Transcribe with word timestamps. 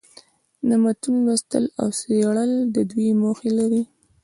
د 0.67 0.69
متون 0.83 1.15
لوستل 1.25 1.65
او 1.79 1.87
څېړل 1.99 2.51
دوې 2.75 3.09
موخي 3.21 3.49
لري. 3.59 3.83